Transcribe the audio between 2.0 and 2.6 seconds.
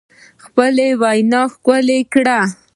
کړئ